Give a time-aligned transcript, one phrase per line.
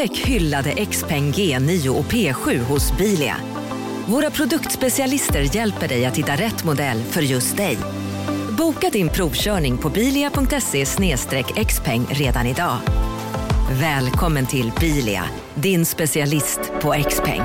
[0.00, 3.36] Upptäck hyllade XPeng G9 och P7 hos Bilia.
[4.06, 7.78] Våra produktspecialister hjälper dig att hitta rätt modell för just dig.
[8.58, 10.84] Boka din provkörning på bilia.se
[11.64, 12.76] xpeng redan idag.
[13.80, 15.24] Välkommen till Bilia,
[15.54, 17.42] din specialist på XPeng.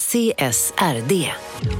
[0.00, 1.32] CSRD,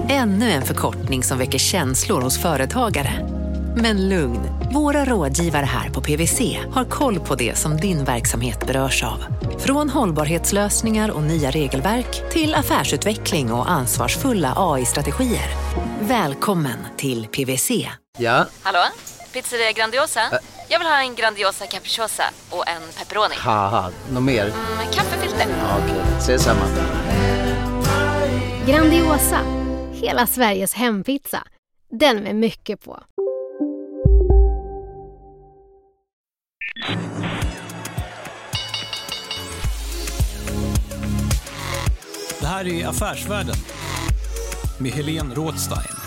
[0.08, 3.35] ännu en förkortning som väcker känslor hos företagare.
[3.78, 4.40] Men lugn,
[4.72, 9.24] våra rådgivare här på PWC har koll på det som din verksamhet berörs av.
[9.58, 15.48] Från hållbarhetslösningar och nya regelverk till affärsutveckling och ansvarsfulla AI-strategier.
[16.00, 17.88] Välkommen till PWC.
[18.18, 18.46] Ja?
[18.62, 18.84] Hallå?
[19.32, 20.20] Pizzeria Grandiosa?
[20.20, 23.34] Ä Jag vill ha en Grandiosa capriciosa och en pepperoni.
[24.12, 24.44] Något mer?
[24.44, 25.46] Mm, kaffefilter.
[25.48, 26.18] Ja, Okej, okay.
[26.18, 26.64] ses samma.
[28.66, 29.40] Grandiosa,
[29.92, 31.42] hela Sveriges hempizza.
[31.90, 33.02] Den med mycket på.
[42.40, 43.56] Det här är Affärsvärlden
[44.78, 46.05] med Helene Rådstein.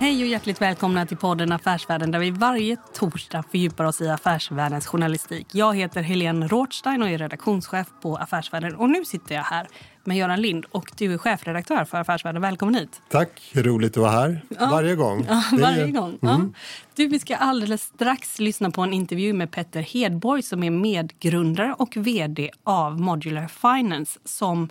[0.00, 4.86] Hej och hjärtligt välkomna till podden Affärsvärlden där vi varje torsdag fördjupar oss i affärsvärldens
[4.86, 5.46] journalistik.
[5.52, 8.74] Jag heter Helene Rådstein och är redaktionschef på Affärsvärlden.
[8.74, 9.66] Och nu sitter jag här
[10.04, 12.42] med Göran Lind och du är chefredaktör för Affärsvärlden.
[12.42, 13.02] Välkommen hit.
[13.08, 14.40] Tack, roligt att vara här.
[14.58, 14.68] Ja.
[14.70, 15.26] Varje gång.
[15.28, 15.88] Ja, varje är...
[15.88, 16.18] gång.
[16.22, 16.52] Mm.
[16.52, 16.60] Ja.
[16.94, 21.74] Du, vi ska alldeles strax lyssna på en intervju med Petter Hedborg som är medgrundare
[21.78, 24.68] och vd av Modular Finance som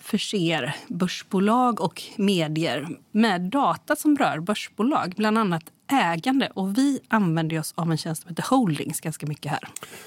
[0.00, 5.62] förser börsbolag och medier med data som rör börsbolag, bland annat
[5.92, 6.50] ägande.
[6.54, 9.60] Och vi använder oss av en tjänst som heter Holdings ganska mycket här.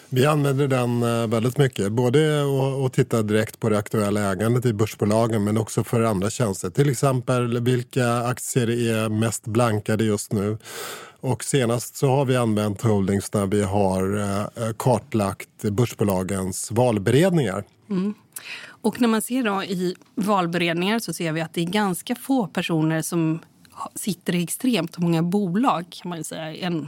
[0.10, 2.44] Vi använder den eh, väldigt mycket, både
[2.86, 6.70] att titta direkt på det aktuella ägandet i börsbolagen men också för andra tjänster.
[6.70, 10.58] Till exempel vilka aktier är mest blankade just nu.
[11.20, 17.64] Och senast så har vi använt Holdings när vi har eh, kartlagt börsbolagens valberedningar.
[17.90, 18.14] Mm.
[18.84, 22.48] Och när man ser då i valberedningar så ser vi att det är ganska få
[22.48, 23.40] personer som
[23.96, 26.88] sitter i extremt många bolag kan man säga en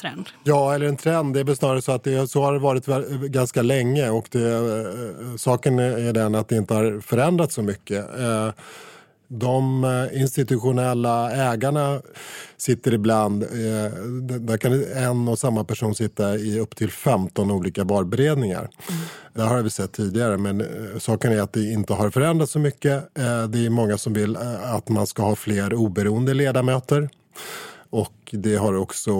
[0.00, 0.28] trend.
[0.44, 1.34] Ja, eller en trend.
[1.34, 2.86] Det är väl snarare så att det, så har det varit
[3.32, 8.18] ganska länge och det, eh, saken är den att det inte har förändrats så mycket.
[8.18, 8.50] Eh,
[9.28, 12.02] de institutionella ägarna
[12.56, 13.40] sitter ibland,
[14.40, 18.58] där kan en och samma person sitta i upp till 15 olika valberedningar.
[18.60, 19.00] Mm.
[19.34, 20.66] Det har vi sett tidigare men
[20.98, 23.14] saken är att det inte har förändrats så mycket.
[23.48, 27.08] Det är många som vill att man ska ha fler oberoende ledamöter.
[27.90, 29.12] Och det har också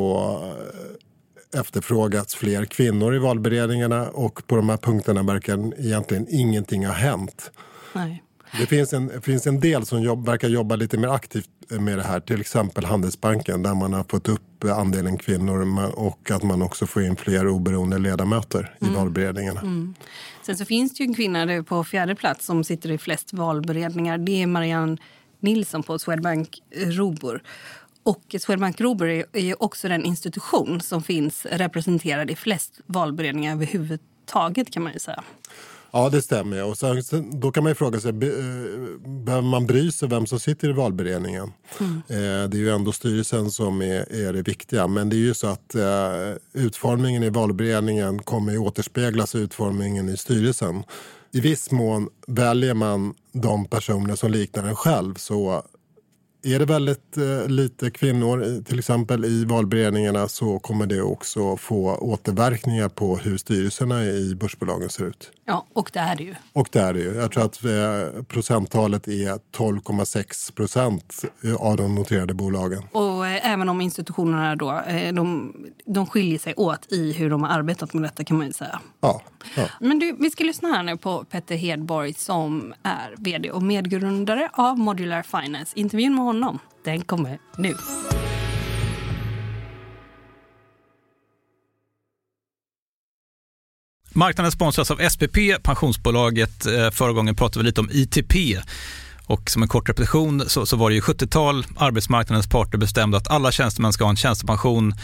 [1.57, 7.51] efterfrågats fler kvinnor i valberedningarna och på de här punkterna verkar egentligen ingenting ha hänt.
[7.93, 8.23] Nej.
[8.59, 12.03] Det finns en, finns en del som jobb, verkar jobba lite mer aktivt med det
[12.03, 16.87] här, till exempel Handelsbanken där man har fått upp andelen kvinnor och att man också
[16.87, 18.97] får in fler oberoende ledamöter i mm.
[18.97, 19.61] valberedningarna.
[19.61, 19.95] Mm.
[20.43, 24.19] Sen så finns det ju en kvinna på fjärde plats som sitter i flest valberedningar.
[24.19, 24.97] Det är Marianne
[25.41, 27.43] Nilsson på Swedbank Robur.
[28.03, 34.83] Och Swedbank Robur är också den institution som finns representerad i flest valberedningar överhuvudtaget kan
[34.83, 35.25] man ju säga.
[35.97, 36.65] Ja, det stämmer.
[36.65, 40.69] Och sen, då kan man ju fråga sig, behöver man bry sig vem som sitter
[40.69, 41.53] i valberedningen?
[41.81, 42.03] Mm.
[42.51, 44.87] det är ju ändå styrelsen som är, är det viktiga.
[44.87, 45.77] Men det är ju så att
[46.53, 50.83] utformningen i valberedningen kommer ju återspeglas i utformningen i styrelsen.
[51.33, 55.15] I viss mån väljer man de personer som liknar en själv.
[55.15, 55.63] Så
[56.45, 61.97] är det väldigt eh, lite kvinnor till exempel i valberedningarna så kommer det också få
[61.97, 65.31] återverkningar på hur styrelserna i börsbolagen ser ut.
[65.47, 66.35] Ja, och det är det ju.
[66.53, 67.15] Och det är det ju.
[67.15, 71.25] Jag tror att eh, procenttalet är 12,6 procent
[71.59, 72.83] av de noterade bolagen.
[72.93, 75.55] Och eh, även om institutionerna då, eh, de,
[75.87, 78.81] de skiljer sig åt i hur de har arbetat med detta kan man ju säga.
[79.01, 79.23] Ja.
[79.57, 79.69] ja.
[79.81, 84.51] Men du, vi ska lyssna här nu på Petter Hedborg som är vd och medgrundare
[84.53, 85.73] av Modular Finance.
[85.75, 86.34] Intervjun med honom,
[86.85, 87.75] den kommer nu.
[94.17, 96.67] Marknaden sponsras av SPP, pensionsbolaget.
[96.67, 98.59] Eh, förra gången pratade vi lite om ITP.
[99.27, 103.31] Och som en kort repetition så, så var det ju 70-tal, arbetsmarknadens parter bestämde att
[103.31, 104.95] alla tjänstemän ska ha en tjänstepension.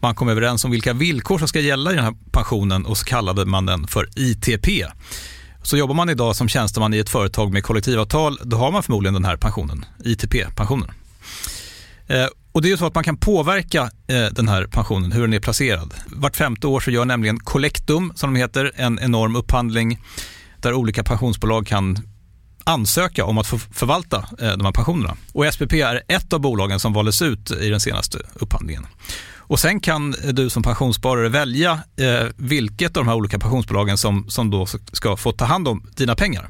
[0.00, 3.04] Man kom överens om vilka villkor som ska gälla i den här pensionen och så
[3.04, 4.68] kallade man den för ITP.
[5.62, 9.14] Så jobbar man idag som tjänsteman i ett företag med kollektivavtal, då har man förmodligen
[9.14, 10.90] den här pensionen, ITP-pensionen.
[12.06, 15.20] Eh, och det är ju så att man kan påverka eh, den här pensionen, hur
[15.20, 15.94] den är placerad.
[16.06, 19.98] Vart femte år så gör nämligen Collectum, som de heter, en enorm upphandling
[20.60, 21.98] där olika pensionsbolag kan
[22.64, 25.16] ansöka om att få förvalta eh, de här pensionerna.
[25.32, 28.86] Och SPP är ett av bolagen som valdes ut i den senaste upphandlingen.
[29.50, 34.28] Och sen kan du som pensionssparare välja eh, vilket av de här olika pensionsbolagen som,
[34.28, 36.48] som då ska få ta hand om dina pengar.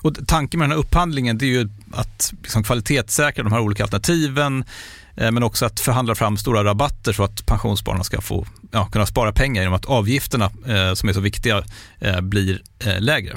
[0.00, 4.64] Och tanken med den här upphandlingen är ju att liksom kvalitetssäkra de här olika alternativen
[5.16, 9.06] eh, men också att förhandla fram stora rabatter så att pensionsspararna ska få, ja, kunna
[9.06, 11.64] spara pengar genom att avgifterna eh, som är så viktiga
[11.98, 13.36] eh, blir eh, lägre.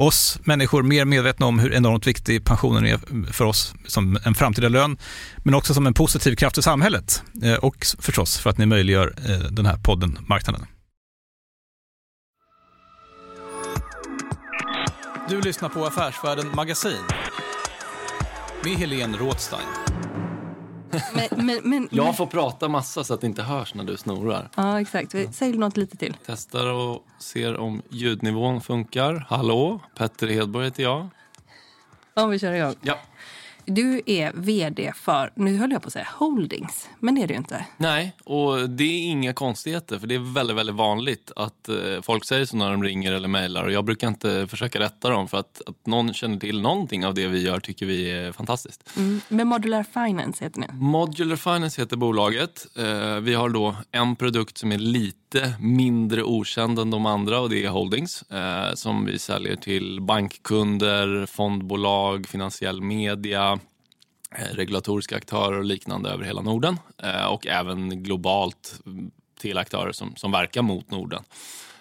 [0.00, 4.68] oss människor mer medvetna om hur enormt viktig pensionen är för oss som en framtida
[4.68, 4.98] lön,
[5.44, 9.14] men också som en positiv kraft i samhället eh, och förstås för att ni möjliggör
[9.28, 10.66] eh, den här podden Marknaden.
[15.28, 17.04] Du lyssnar på Affärsvärlden Magasin
[18.64, 19.89] med Helene Rådstein.
[21.14, 24.50] Men, men, men, Jag får prata massa så att det inte hörs när du snorar.
[24.56, 25.14] Ja, exakt.
[25.32, 26.16] Säg något lite till.
[26.26, 29.26] Testar och ser om ljudnivån funkar.
[29.28, 31.08] Hallå, Petter Hedborg heter jag.
[32.14, 32.74] Om vi kör igång.
[32.82, 32.98] Ja.
[33.74, 37.34] Du är vd för, nu höll jag på att säga Holdings, men det är du
[37.34, 37.66] inte.
[37.76, 42.24] Nej, och det är inga konstigheter för det är väldigt, väldigt vanligt att eh, folk
[42.24, 45.38] säger så när de ringer eller mejlar och jag brukar inte försöka rätta dem för
[45.38, 48.90] att, att någon känner till någonting av det vi gör tycker vi är fantastiskt.
[48.96, 49.20] Mm.
[49.28, 50.66] Men Modular Finance heter ni.
[50.72, 52.66] Modular Finance heter bolaget.
[52.76, 57.50] Eh, vi har då en produkt som är lite mindre okänd än de andra och
[57.50, 63.59] det är Holdings eh, som vi säljer till bankkunder, fondbolag, finansiell media
[64.36, 69.10] Eh, regulatoriska aktörer och liknande över hela Norden eh, och även globalt mm,
[69.40, 71.22] till aktörer som, som verkar mot Norden.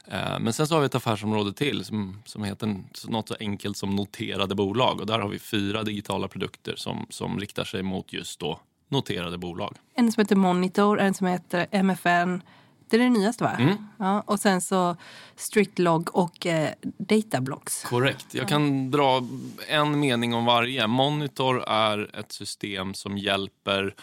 [0.07, 2.75] Eh, men sen så har vi ett affärsområde till som, som heter
[3.07, 7.39] något så enkelt som noterade bolag och där har vi fyra digitala produkter som, som
[7.39, 9.75] riktar sig mot just då noterade bolag.
[9.93, 12.41] En som heter Monitor, en som heter MFN,
[12.89, 13.56] det är det nyaste va?
[13.59, 13.75] Mm.
[13.97, 14.95] Ja, och sen så
[15.36, 17.83] Strictlog och eh, Datablocks.
[17.83, 18.25] Korrekt.
[18.31, 19.27] Jag kan dra
[19.68, 20.88] en mening om varje.
[20.88, 23.95] Monitor är ett system som hjälper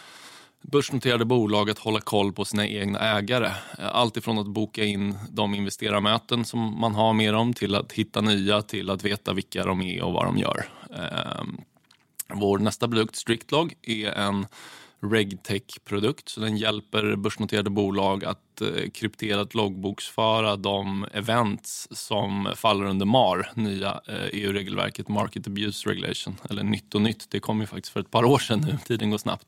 [0.62, 3.50] börsnoterade bolag att hålla koll på sina egna ägare.
[3.78, 8.20] Allt ifrån att boka in de investerarmöten som man har med dem till att hitta
[8.20, 10.68] nya, till att veta vilka de är och vad de gör.
[10.90, 11.60] Ehm,
[12.28, 14.46] vår nästa produkt, Strictlog, är en
[15.00, 16.28] regtech-produkt.
[16.28, 23.50] Så den hjälper börsnoterade bolag att eh, krypterat loggboksföra de events som faller under MAR,
[23.54, 26.36] nya eh, e EU-regelverket Market Abuse Regulation.
[26.50, 29.10] Eller nytt och nytt, det kom ju faktiskt för ett par år sedan nu, tiden
[29.10, 29.46] går snabbt.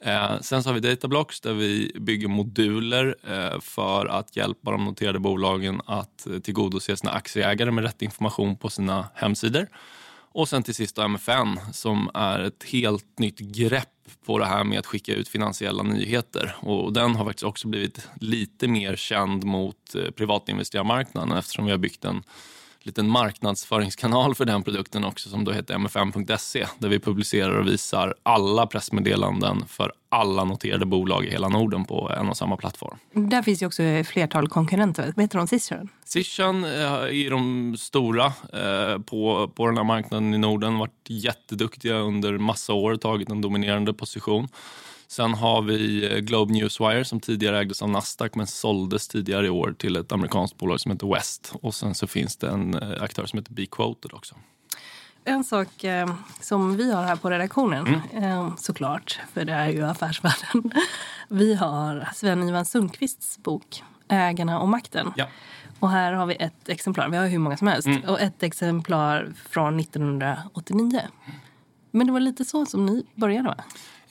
[0.00, 3.16] Eh, sen så har vi Datablocks där vi bygger moduler
[3.60, 9.08] för att hjälpa de noterade bolagen att tillgodose sina aktieägare med rätt information på sina
[9.14, 9.66] hemsidor.
[10.34, 13.88] Och sen till sist MFN som är ett helt nytt grepp
[14.26, 16.56] på det här med att skicka ut finansiella nyheter.
[16.60, 21.78] Och den har faktiskt också blivit lite mer känd mot eh, privatinvesterarmarknaden eftersom vi har
[21.78, 22.22] byggt en
[22.86, 28.14] liten marknadsföringskanal för den produkten också som då heter mfm.se där vi publicerar och visar
[28.22, 32.98] alla pressmeddelanden för alla noterade bolag i hela Norden på en och samma plattform.
[33.12, 35.12] Där finns ju också flertal konkurrenter.
[35.16, 35.46] Vad heter de?
[35.46, 35.88] Sishan?
[36.04, 40.78] Sishan eh, är de stora eh, på, på den här marknaden i Norden.
[40.78, 44.48] varit jätteduktiga under massa år, tagit en dominerande position.
[45.12, 49.50] Sen har vi eh, Globe Newswire som tidigare ägdes av Nasdaq men såldes tidigare i
[49.50, 51.52] år till ett amerikanskt bolag som heter West.
[51.62, 54.34] Och sen så finns det en eh, aktör som heter B-Quoted också.
[55.24, 58.24] En sak eh, som vi har här på redaktionen, mm.
[58.24, 60.72] eh, såklart, för det är ju affärsvärlden.
[61.28, 65.12] Vi har Sven-Ivan Sundqvists bok Ägarna och makten.
[65.16, 65.26] Ja.
[65.80, 68.04] Och här har vi ett exemplar, vi har hur många som helst, mm.
[68.04, 71.00] och ett exemplar från 1989.
[71.90, 73.64] Men det var lite så som ni började va?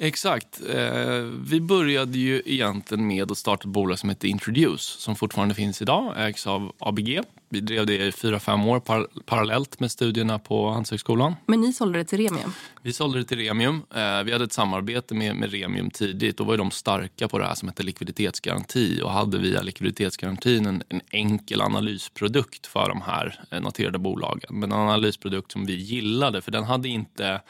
[0.03, 0.61] Exakt.
[0.69, 5.55] Eh, vi började ju egentligen med att starta ett bolag som heter Introduce som fortfarande
[5.55, 7.21] finns idag, ägs av ABG.
[7.49, 11.35] Vi drev det i fyra, fem år par parallellt med studierna på Handelshögskolan.
[11.45, 12.53] Men ni sålde det till Remium?
[12.81, 13.81] Vi sålde det till Remium.
[13.95, 16.37] Eh, vi hade ett samarbete med, med Remium tidigt.
[16.37, 20.83] Då var de starka på det här som hette likviditetsgaranti och hade via likviditetsgarantin en,
[20.89, 24.59] en enkel analysprodukt för de här eh, noterade bolagen.
[24.59, 27.41] Men en analysprodukt som vi gillade för den hade inte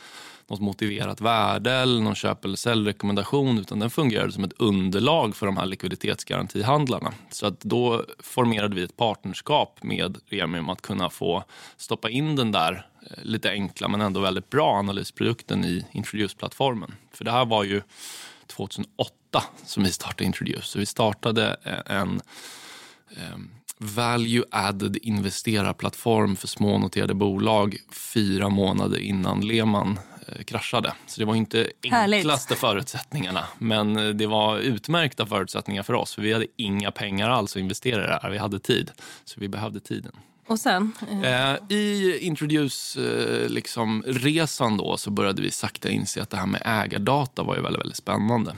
[0.51, 5.45] något motiverat värde eller någon köp eller säljrekommendation utan den fungerade som ett underlag för
[5.45, 7.13] de här likviditetsgarantihandlarna.
[7.29, 11.43] Så att då formerade vi ett partnerskap med Remium att kunna få
[11.77, 16.95] stoppa in den där eh, lite enkla men ändå väldigt bra analysprodukten i Introduce-plattformen.
[17.13, 17.81] För det här var ju
[18.47, 20.67] 2008 som vi startade Introduce.
[20.67, 22.21] Så vi startade eh, en
[23.17, 29.99] ehm, value added investerarplattform för smånoterade bolag fyra månader innan Lehman
[30.45, 30.93] kraschade.
[31.07, 33.43] Så det var inte enklaste förutsättningarna.
[33.57, 36.15] Men eh, det var utmärkta förutsättningar för oss.
[36.15, 38.29] För vi hade inga pengar alls att investera i det här.
[38.29, 38.91] Vi hade tid.
[39.25, 40.11] Så vi behövde tiden.
[40.47, 40.91] Och sen?
[41.23, 46.61] Eh, I Introduce-resan eh, liksom, då så började vi sakta inse att det här med
[46.65, 48.55] ägardata var ju väldigt, väldigt spännande.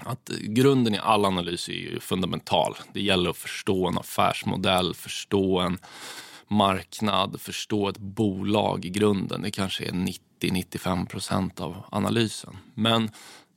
[0.00, 2.76] Att grunden i all analys är ju fundamental.
[2.92, 5.78] Det gäller att förstå en affärsmodell, förstå en
[6.48, 9.42] marknad, förstå ett bolag i grunden.
[9.42, 9.92] Det kanske är
[10.50, 12.56] 90-95 procent av analysen.
[12.74, 13.10] Men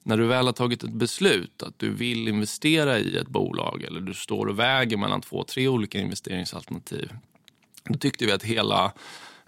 [0.04, 4.02] när du väl har tagit ett beslut att du vill investera i ett bolag eller
[4.02, 7.12] du står och väger mellan två, tre olika investeringsalternativ.
[7.84, 8.94] Då tyckte vi att hela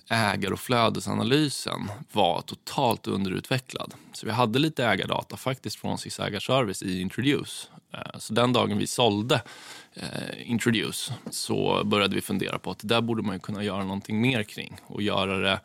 [0.10, 3.94] ägar och flödesanalysen var totalt underutvecklad.
[4.14, 7.70] Så vi hade lite ägardata faktiskt från SIS Ägarservice i Introduce.
[7.94, 9.42] Eh, så den dagen vi sålde
[9.94, 14.22] eh, Introduce så började vi fundera på att det där borde man kunna göra någonting
[14.22, 15.60] mer kring och göra det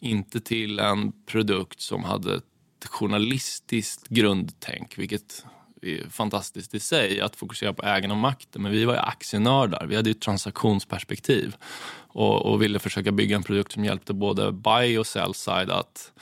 [0.00, 5.44] inte till en produkt som hade ett journalistiskt grundtänk, vilket
[5.82, 8.62] är fantastiskt i sig, att fokusera på ägarna och makten.
[8.62, 11.56] Men vi var ju aktienördar, vi hade ett transaktionsperspektiv
[12.08, 16.12] och, och ville försöka bygga en produkt som hjälpte både buy och sell side att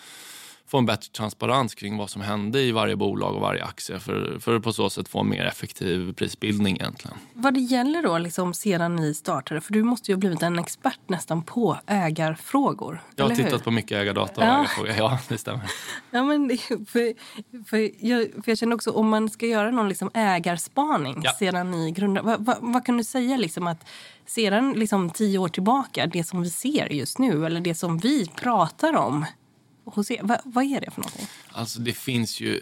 [0.74, 4.38] få en bättre transparens kring vad som hände i varje bolag och varje aktie för,
[4.40, 7.16] för på så sätt få en mer effektiv prisbildning egentligen.
[7.32, 10.58] Vad det gäller då liksom sedan ni startade, för du måste ju ha blivit en
[10.58, 13.02] expert nästan på ägarfrågor.
[13.16, 13.58] Jag har tittat hur?
[13.58, 14.58] på mycket ägardata och ja.
[14.58, 15.62] ägarfrågor, ja det stämmer.
[16.10, 17.14] Ja, men det, för,
[17.64, 21.32] för, jag, för jag känner också om man ska göra någon liksom ägarspaning ja.
[21.32, 23.86] sedan ni grundade, vad, vad, vad, kan du säga liksom att
[24.26, 28.26] sedan liksom tio år tillbaka, det som vi ser just nu eller det som vi
[28.26, 29.24] pratar om
[29.84, 30.22] hos er.
[30.22, 31.26] Va, vad är det för någonting?
[31.52, 32.60] Alltså det finns ju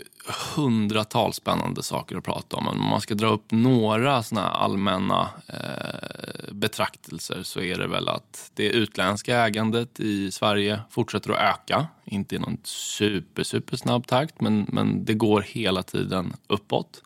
[0.56, 2.64] hundratals spännande saker att prata om.
[2.64, 8.08] Men om man ska dra upp några såna allmänna eh, betraktelser så är det väl
[8.08, 11.86] att det utländska ägandet i Sverige fortsätter att öka.
[12.04, 17.02] Inte i någon super, super snabb takt, men, men det går hela tiden uppåt.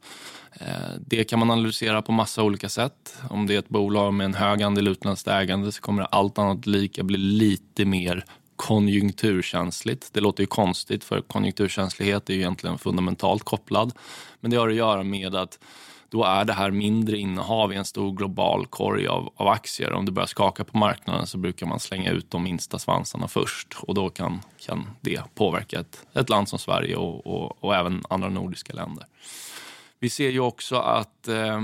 [0.60, 3.18] Eh, det kan man analysera på massa olika sätt.
[3.30, 6.66] Om det är ett bolag med en hög andel utländskt ägande så kommer allt annat
[6.66, 8.24] lika bli lite mer
[8.56, 10.08] konjunkturkänsligt.
[10.12, 13.92] Det låter ju konstigt för konjunkturkänslighet är ju egentligen fundamentalt kopplad.
[14.40, 15.58] Men det har att göra med att
[16.08, 19.92] då är det här mindre innehav i en stor global korg av, av aktier.
[19.92, 23.76] Om det börjar skaka på marknaden så brukar man slänga ut de minsta svansarna först
[23.80, 28.02] och då kan, kan det påverka ett, ett land som Sverige och, och, och även
[28.10, 29.06] andra nordiska länder.
[29.98, 31.60] Vi ser ju också att eh,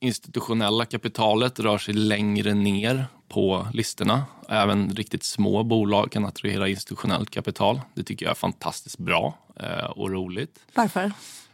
[0.00, 4.24] institutionella kapitalet rör sig längre ner på listorna.
[4.48, 7.80] Även riktigt små bolag kan attrahera institutionellt kapital.
[7.94, 10.60] Det tycker jag är fantastiskt bra eh, och roligt.
[10.74, 11.12] Varför?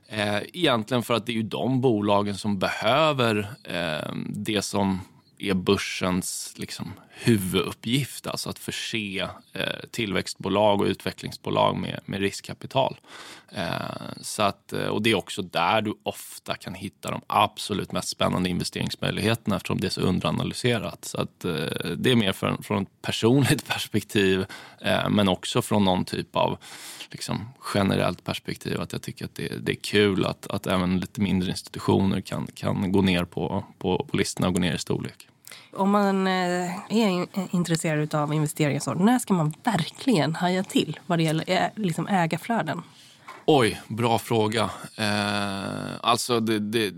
[0.09, 5.01] Eh, egentligen för att det är ju de bolagen som behöver eh, det som
[5.39, 12.97] är börsens liksom, huvuduppgift, alltså att förse eh, tillväxtbolag och utvecklingsbolag med, med riskkapital.
[13.49, 17.93] Eh, så att, eh, och det är också där du ofta kan hitta de absolut
[17.93, 21.05] mest spännande investeringsmöjligheterna eftersom det är så underanalyserat.
[21.05, 24.47] Så att, eh, det är mer för, från ett personligt perspektiv
[24.81, 26.59] eh, men också från någon typ av
[27.11, 31.21] liksom, generellt perspektiv att jag tycker att det, det är kul att, att även lite
[31.21, 35.26] mindre institutioner kan, kan gå ner på, på, på listorna och gå ner i storlek.
[35.73, 41.19] Om man eh, är intresserad av investeringar, så, när ska man verkligen haja till vad
[41.19, 42.83] det gäller liksom ägarflöden?
[43.49, 44.71] Oj, bra fråga.
[44.97, 46.93] Eh, alltså det, det,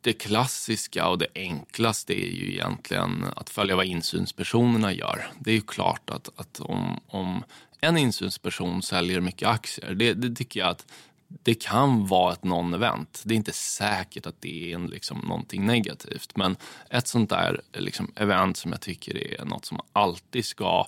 [0.00, 5.26] det, klassiska och det enklaste är ju egentligen att följa vad insynspersonerna gör.
[5.38, 7.44] Det är ju klart att, att om, om
[7.80, 10.86] en insynsperson säljer mycket aktier, det, det tycker jag att
[11.28, 13.22] det kan vara ett non-event.
[13.24, 16.36] Det är inte säkert att det är en, liksom, någonting negativt.
[16.36, 16.56] Men
[16.90, 20.86] ett sånt där liksom, event som jag tycker är något som man alltid ska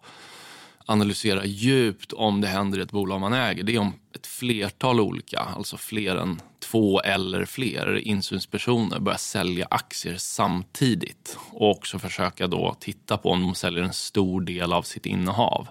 [0.86, 3.62] analysera djupt om det händer i ett bolag man äger.
[3.62, 9.66] Det är om ett flertal olika, alltså fler än två eller fler insynspersoner börjar sälja
[9.70, 14.82] aktier samtidigt och också försöka då titta på om de säljer en stor del av
[14.82, 15.68] sitt innehav.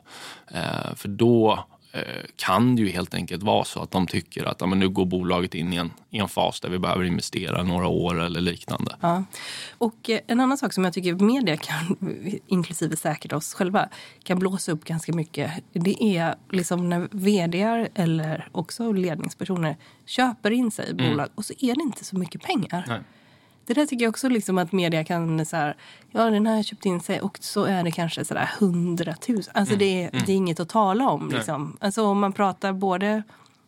[0.51, 1.67] Eh, för då
[2.35, 5.05] kan det ju helt enkelt vara så att de tycker att ja, men nu går
[5.05, 8.95] bolaget in i en, i en fas där vi behöver investera några år eller liknande.
[9.01, 9.23] Ja.
[9.77, 11.97] Och eh, en annan sak som jag tycker media kan,
[12.47, 13.89] inklusive säkert oss själva,
[14.23, 15.51] kan blåsa upp ganska mycket.
[15.73, 21.29] Det är liksom när vd eller också ledningspersoner köper in sig i bolag mm.
[21.35, 22.85] och så är det inte så mycket pengar.
[22.87, 23.01] Nej.
[23.67, 25.75] Det där tycker jag också liksom att media kan så här,
[26.11, 29.53] ja den här köpt in sig och så är det kanske sådär hundratusen.
[29.55, 29.79] Alltså mm.
[29.79, 30.23] det, är, mm.
[30.25, 31.77] det är inget att tala om liksom.
[31.79, 33.23] Alltså om man pratar både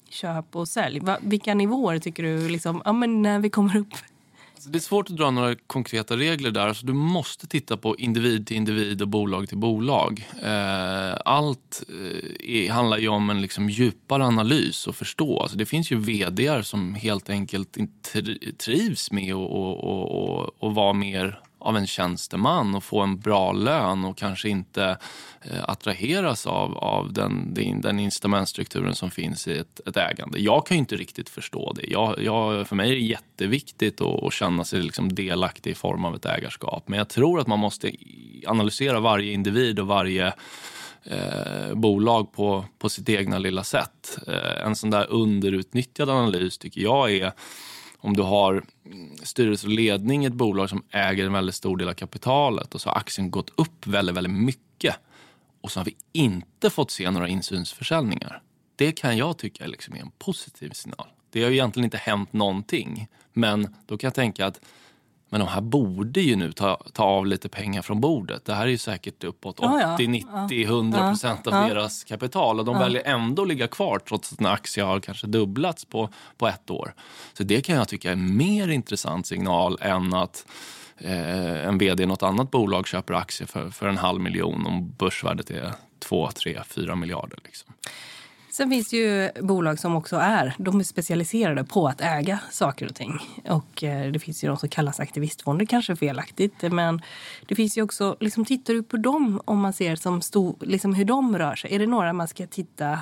[0.09, 0.99] köp och sälj.
[0.99, 3.93] Va, vilka nivåer tycker du liksom, ja men när vi kommer upp
[4.59, 6.67] Alltså, det är svårt att dra några konkreta regler där.
[6.67, 10.29] Alltså, du måste titta på individ till individ och bolag till bolag.
[10.43, 11.83] Eh, allt
[12.47, 15.41] eh, handlar ju om en liksom djupare analys och förstå.
[15.41, 18.35] Alltså, det finns ju vd som helt enkelt inte
[18.65, 24.49] trivs med att vara mer av en tjänsteman och få en bra lön och kanske
[24.49, 24.97] inte
[25.41, 30.39] eh, attraheras av, av den, den, den incitamentstrukturen som finns i ett, ett, ägande.
[30.39, 31.87] Jag kan ju inte riktigt förstå det.
[31.87, 36.05] Jag, jag, för mig är det jätteviktigt att, att känna sig liksom delaktig i form
[36.05, 36.83] av ett ägarskap.
[36.87, 37.91] Men jag tror att man måste
[38.47, 40.33] analysera varje individ och varje
[41.03, 44.19] eh, bolag på, på sitt egna lilla sätt.
[44.27, 47.31] Eh, en sån där underutnyttjad analys tycker jag är
[47.99, 48.63] om du har
[49.23, 52.81] styrelse och ledning i ett bolag som äger en väldigt stor del av kapitalet och
[52.81, 54.95] så har aktien gått upp väldigt, väldigt mycket
[55.61, 58.41] och så har vi inte fått se några insynsförsäljningar.
[58.75, 61.07] Det kan jag tycka liksom är en positiv signal.
[61.29, 64.61] Det har ju egentligen inte hänt någonting, men då kan jag tänka att
[65.29, 68.45] men de här borde ju nu ta, ta av lite pengar från bordet.
[68.45, 70.07] Det här är ju säkert uppåt 80, ja, ja.
[70.07, 72.59] 90, 100 procent av deras kapital.
[72.59, 76.09] Och de väljer ändå att ligga kvar trots att en aktie har kanske dubblats på,
[76.37, 76.93] på ett år.
[77.33, 80.45] Så det kan jag tycka är en mer intressant signal än att
[80.97, 84.93] eh, en vd i något annat bolag köper aktier för, för en halv miljon om
[84.97, 87.39] börsvärdet är 2, 3, 4 miljarder.
[87.43, 87.73] Liksom.
[88.59, 92.85] Sen finns det ju bolag som också är, de är specialiserade på att äga saker
[92.85, 93.19] och ting.
[93.49, 96.61] Och eh, det finns ju de som kallas aktivistfonder, kanske felaktigt.
[96.61, 97.01] Men
[97.47, 100.93] det finns ju också, liksom, tittar du på dem om man ser som stor, liksom
[100.93, 101.75] hur de rör sig?
[101.75, 102.99] Är det några man ska titta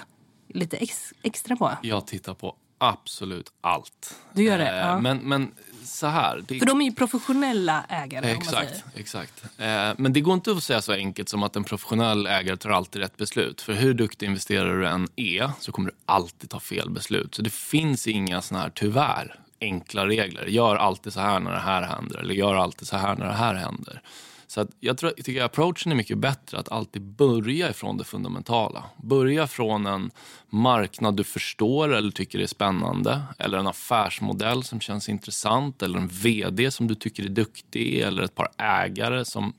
[0.47, 1.71] lite ex, extra på?
[1.81, 4.15] Jag tittar på absolut allt.
[4.33, 4.69] Du gör det?
[4.69, 4.99] Eh, ja.
[4.99, 5.51] Men, men
[5.87, 6.43] så här.
[6.47, 6.59] Det...
[6.59, 8.31] För de är ju professionella ägare.
[8.31, 8.83] Exakt.
[8.95, 9.43] exakt.
[9.57, 12.69] Eh, men det går inte att säga så enkelt som att en professionell ägare tar
[12.69, 13.61] alltid rätt beslut.
[13.61, 17.35] För hur duktig investerare du än är så kommer du alltid ta fel beslut.
[17.35, 20.45] Så det finns inga såna här, tyvärr, enkla regler.
[20.45, 22.19] Gör alltid så här när det här händer.
[22.19, 24.01] Eller gör alltid så här när det här händer.
[24.47, 28.03] Så att jag, tror, jag tycker approachen är mycket bättre att alltid börja ifrån det
[28.03, 28.83] fundamentala.
[28.97, 30.11] Börja från en
[30.49, 36.07] marknad du förstår eller tycker är spännande eller en affärsmodell som känns intressant eller en
[36.07, 39.53] vd som du tycker är duktig eller ett par ägare som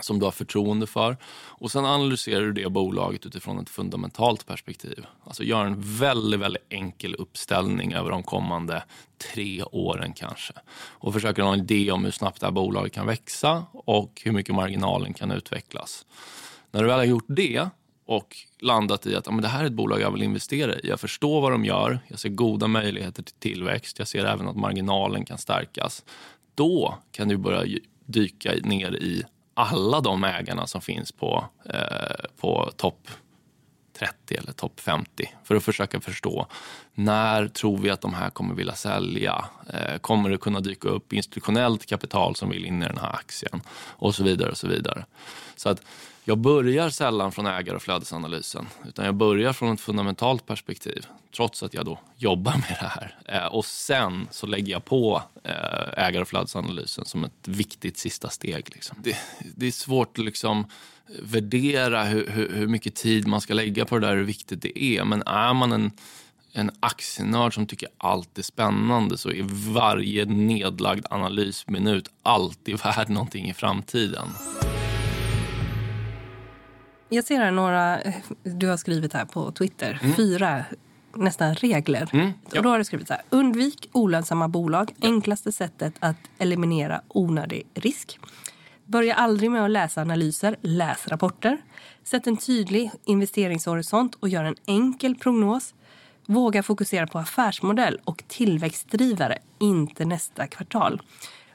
[0.00, 1.16] som du har förtroende för.
[1.34, 5.06] Och Sen analyserar du det bolaget utifrån ett fundamentalt perspektiv.
[5.24, 8.84] Alltså gör en väldigt, väldigt enkel uppställning över de kommande
[9.32, 10.52] tre åren kanske.
[10.76, 14.32] Och försöker ha en idé om hur snabbt det här bolaget kan växa och hur
[14.32, 16.06] mycket marginalen kan utvecklas.
[16.70, 17.68] När du väl har gjort det
[18.06, 20.88] och landat i att ja, men det här är ett bolag jag vill investera i.
[20.88, 23.98] Jag förstår vad de gör, jag ser goda möjligheter till tillväxt.
[23.98, 26.04] Jag ser även att marginalen kan stärkas.
[26.54, 29.24] Då kan du börja dyka ner i
[29.54, 33.08] alla de ägarna som finns på, eh, på topp
[33.98, 36.46] 30 eller topp 50 för att försöka förstå
[36.94, 39.44] när tror vi att de här kommer vilja sälja?
[39.72, 43.62] Eh, kommer det kunna dyka upp institutionellt kapital som vill in i den här aktien?
[43.76, 44.50] Och så vidare.
[44.50, 45.04] och så vidare.
[45.56, 45.82] Så att
[46.26, 51.06] jag börjar sällan från ägar och flödesanalysen utan jag börjar från ett fundamentalt perspektiv
[51.36, 53.18] trots att jag då jobbar med det här.
[53.24, 58.30] Eh, och sen så lägger jag på eh, ägar och flödesanalysen som ett viktigt sista
[58.30, 58.68] steg.
[58.74, 58.96] Liksom.
[59.02, 59.16] Det,
[59.56, 60.66] det, är svårt att liksom
[61.22, 64.82] värdera hur, hur, hur, mycket tid man ska lägga på det där hur viktigt det
[64.82, 65.04] är.
[65.04, 65.90] Men är man en,
[66.52, 73.50] en aktienörd som tycker allt är spännande så är varje nedlagd analysminut alltid värd någonting
[73.50, 74.28] i framtiden.
[77.08, 77.98] Jag ser här några,
[78.42, 80.16] du har skrivit här på Twitter, mm.
[80.16, 80.64] fyra
[81.16, 82.10] nästan regler.
[82.12, 82.58] Mm, ja.
[82.58, 87.66] Och då har du skrivit så här, undvik olönsamma bolag, enklaste sättet att eliminera onödig
[87.74, 88.18] risk.
[88.86, 91.58] Börja aldrig med att läsa analyser, läs rapporter.
[92.04, 95.74] Sätt en tydlig investeringshorisont och gör en enkel prognos.
[96.26, 101.02] Våga fokusera på affärsmodell och tillväxtdrivare, inte nästa kvartal.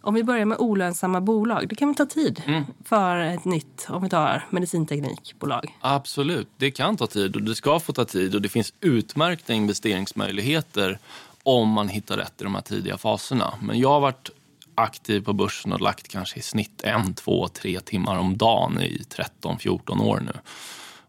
[0.10, 1.70] Om vi börjar med olönsamma bolag.
[1.70, 2.64] Det kan väl ta tid Mm.
[2.86, 5.78] för ett nytt, om vi tar medicinteknikbolag.
[5.82, 9.54] Absolut, det kan ta tid och det ska få ta tid och det finns utmärkta
[9.54, 11.00] investeringsmöjligheter
[11.44, 13.54] om man hittar rätt i de här tidiga faserna.
[13.62, 14.30] Men jag har varit
[14.76, 19.02] aktiv på börsen och lagt kanske i snitt en, två, tre timmar om dagen i
[19.42, 20.34] 13-14 år nu.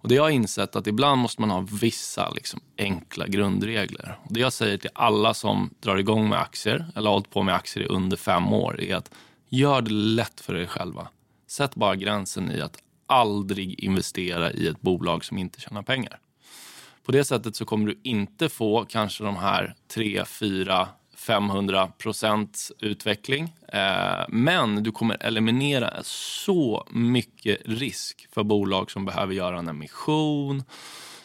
[0.01, 4.19] Och det jag har insett att ibland måste man ha vissa liksom, enkla grundregler.
[4.23, 7.43] Och det jag säger till alla som drar igång med aktier eller har hållit på
[7.43, 9.11] med aktier i under fem år är att
[9.49, 11.09] gör det lätt för er själva.
[11.49, 16.19] Sätt bara gränsen i att aldrig investera i ett bolag som inte tjänar pengar.
[17.05, 20.89] På det sättet så kommer du inte få kanske de här 3, 4,
[21.21, 23.55] 500 procents utveckling.
[23.73, 30.63] Eh, men du kommer eliminera så mycket risk för bolag som behöver göra en emission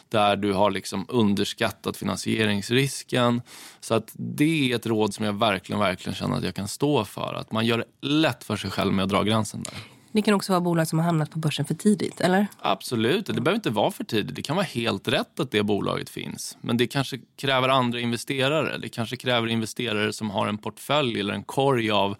[0.08, 3.42] där du har liksom underskattat finansieringsrisken.
[3.80, 7.04] Så att det är ett råd som jag verkligen, verkligen känner att jag kan stå
[7.04, 7.34] för.
[7.34, 9.95] Att man gör det lätt för sig själv med att dra gränsen där.
[10.12, 12.46] Det kan också vara bolag som har hamnat på börsen för tidigt, eller?
[12.58, 14.36] Absolut, det behöver inte vara för tidigt.
[14.36, 16.56] Det kan vara helt rätt att det bolaget finns.
[16.60, 18.78] Men det kanske kräver andra investerare.
[18.78, 22.16] Det kanske kräver investerare som har en portfölj eller en korg av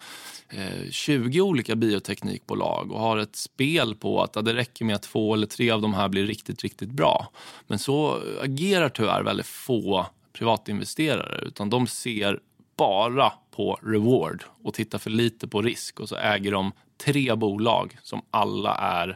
[0.49, 5.03] eh, 20 olika bioteknikbolag och har ett spel på att ja, det räcker med att
[5.03, 7.27] två eller tre av de här blir riktigt, riktigt bra.
[7.67, 12.39] Men så agerar tyvärr väldigt få privatinvesterare utan de ser
[12.77, 17.97] bara på reward och tittar för lite på risk och så äger de tre bolag
[18.03, 19.09] som alla är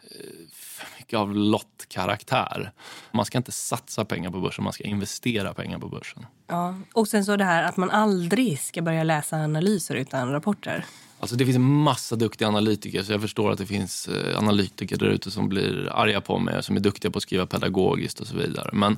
[0.00, 2.72] eh, för mycket av lottkaraktär.
[3.12, 6.26] Man ska inte satsa pengar på börsen, man ska investera pengar på börsen.
[6.46, 6.74] Ja.
[6.92, 10.84] Och sen så det här att man aldrig ska börja läsa analyser utan rapporter.
[11.20, 14.96] Alltså det finns en massa duktiga analytiker så jag förstår att det finns eh, analytiker
[14.96, 18.26] där ute som blir arga på mig som är duktiga på att skriva pedagogiskt och
[18.26, 18.70] så vidare.
[18.72, 18.96] Men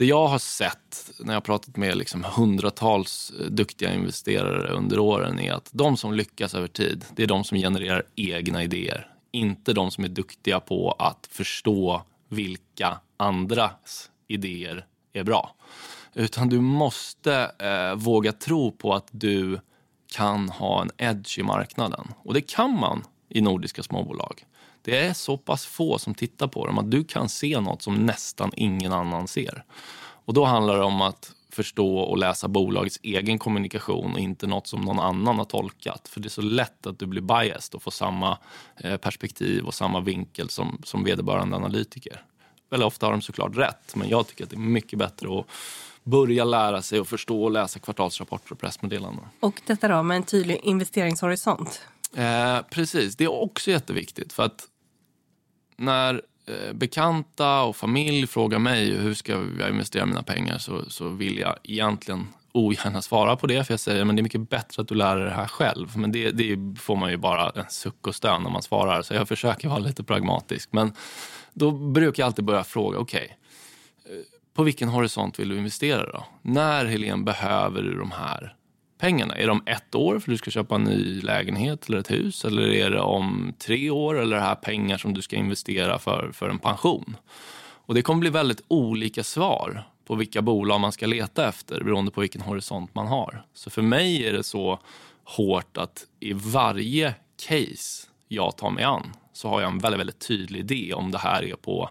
[0.00, 4.98] det jag har sett när jag har pratat med liksom hundratals eh, duktiga investerare under
[4.98, 9.08] åren är att de som lyckas över tid, det är de som genererar egna idéer.
[9.30, 15.54] Inte de som är duktiga på att förstå vilka andras idéer är bra.
[16.14, 19.60] Utan du måste eh, våga tro på att du
[20.12, 22.08] kan ha en edge i marknaden.
[22.16, 24.44] Och det kan man i nordiska småbolag.
[24.82, 27.94] Det är så pass få som tittar på dem att du kan se något som
[27.94, 29.64] nästan ingen annan ser.
[30.24, 34.66] Och då handlar det om att förstå och läsa bolagets egen kommunikation och inte något
[34.66, 36.08] som någon annan har tolkat.
[36.08, 38.38] För det är så lätt att du blir biased och får samma
[38.76, 42.24] eh, perspektiv och samma vinkel som, som vederbörande analytiker.
[42.72, 45.46] Eller ofta har de såklart rätt, men jag tycker att det är mycket bättre att
[46.02, 49.24] börja lära sig och förstå och läsa kvartalsrapporter och pressmeddelanden.
[49.40, 51.82] Och detta då med en tydlig investeringshorisont.
[52.16, 54.32] Eh, precis, det är också jätteviktigt.
[54.32, 54.64] För att
[55.76, 61.08] när eh, bekanta och familj frågar mig hur ska jag investera mina pengar så, så
[61.08, 63.64] vill jag egentligen ogärna svara på det.
[63.64, 65.96] För jag säger men det är mycket bättre att du lär dig det här själv.
[65.96, 69.02] Men det, det får man ju bara en suck och stön när man svarar.
[69.02, 70.72] Så jag försöker vara lite pragmatisk.
[70.72, 70.92] Men
[71.52, 73.36] då brukar jag alltid börja fråga, okej,
[74.04, 74.22] okay,
[74.54, 76.24] på vilken horisont vill du investera då?
[76.42, 78.54] När, Helene, behöver du de här
[79.00, 79.34] pengarna?
[79.34, 82.10] Är det om ett år för att du ska köpa en ny lägenhet eller ett
[82.10, 82.44] hus?
[82.44, 84.20] Eller är det om tre år?
[84.20, 87.16] Eller är det här pengar som du ska investera för, för en pension?
[87.90, 92.10] Och det kommer bli väldigt olika svar på vilka bolag man ska leta efter beroende
[92.10, 93.42] på vilken horisont man har.
[93.54, 94.80] Så för mig är det så
[95.24, 97.14] hårt att i varje
[97.46, 101.18] case jag tar mig an så har jag en väldigt, väldigt tydlig idé om det
[101.18, 101.90] här är på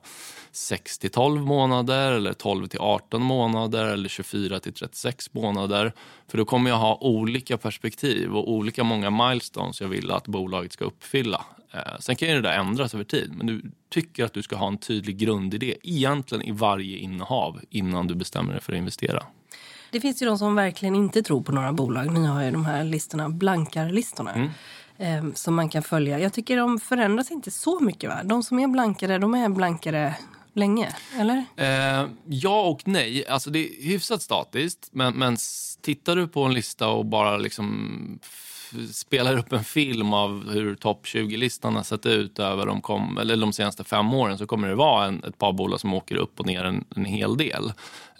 [0.51, 5.93] 6 till 12 månader eller 12 till 18 månader eller 24 till 36 månader.
[6.27, 10.73] För då kommer jag ha olika perspektiv och olika många milestones jag vill att bolaget
[10.73, 11.45] ska uppfylla.
[11.99, 14.67] Sen kan ju det där ändras över tid, men du tycker att du ska ha
[14.67, 19.23] en tydlig grundidé egentligen i varje innehav innan du bestämmer dig för att investera.
[19.91, 22.13] Det finns ju de som verkligen inte tror på några bolag.
[22.13, 24.33] Ni har ju de här listorna, blankarlistorna.
[24.33, 24.49] Mm
[25.33, 26.19] som man kan följa.
[26.19, 28.09] Jag tycker de förändras inte så mycket.
[28.09, 28.23] Va?
[28.23, 30.15] De som är blankare, de är blankare
[30.59, 31.45] länge, eller?
[31.55, 33.27] Eh, ja och nej.
[33.27, 34.89] Alltså det är hyfsat statiskt.
[34.91, 35.37] Men, men
[35.81, 38.19] tittar du på en lista och bara liksom
[38.91, 43.37] spelar upp en film av hur topp 20-listan har sett ut över de, kom, eller
[43.37, 46.39] de senaste fem åren så kommer det vara en, ett par bolag som åker upp
[46.39, 47.71] och ner en, en hel del.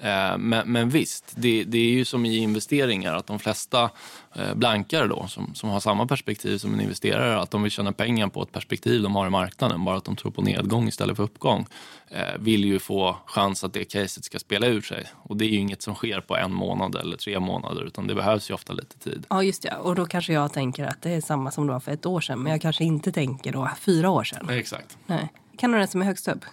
[0.02, 3.90] Eh, men, men visst, det, det, är ju som i investeringar att de flesta
[4.36, 7.92] eh, blankare då, som, som har samma perspektiv som en investerare, att de vill tjäna
[7.92, 11.18] pengar på ett perspektiv de har i marknaden, bara att de tror på nedgång istället
[11.18, 11.66] för uppgång,
[12.08, 15.06] eh, vill ju få chans att det caset ska spela ur sig.
[15.16, 18.16] Och det är ju inget som sker på en månad eller tre månader, utan det
[18.16, 19.26] behövs ju ofta lite tid.
[19.30, 19.76] Ja, just det.
[19.76, 22.22] Och då kanske jag tänker att det är samma som det var för ett år
[22.22, 24.50] sedan, men jag kanske inte tänker då fyra år sedan.
[24.50, 24.98] Exakt.
[25.06, 25.34] Nej.
[25.58, 26.46] Kan du den som är högst upp?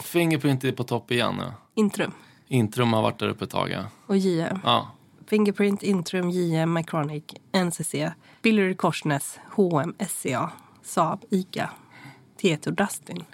[0.00, 1.52] Fingerprint är på topp igen nu.
[1.74, 2.12] Intrum.
[2.54, 3.70] Intrum har varit där uppe ett tag.
[3.70, 3.84] Ja.
[4.06, 4.58] Och JM?
[4.64, 4.90] Ja.
[5.26, 7.94] Fingerprint, Intrum, JM, Mycronic, NCC,
[8.42, 10.50] Billerud Korsnäs, H&M, SCA,
[10.82, 11.70] Saab, ICA,
[12.40, 13.24] Tieto, Dustin.